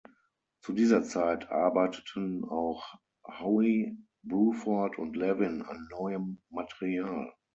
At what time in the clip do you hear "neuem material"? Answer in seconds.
5.91-7.31